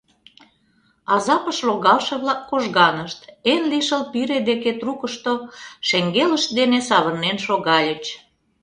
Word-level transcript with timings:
Азапыш 1.13 1.57
логалше-влак 1.67 2.41
кожганышт, 2.49 3.19
эн 3.51 3.61
лишыл 3.71 4.03
пире 4.11 4.37
деке 4.49 4.71
трукышто 4.79 5.31
шеҥгелышт 5.87 6.49
дене 6.59 6.79
савырнен 6.89 7.37
шогальыч. 7.45 8.05